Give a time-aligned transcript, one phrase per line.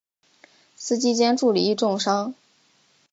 [0.75, 2.33] 司机兼助理亦重伤。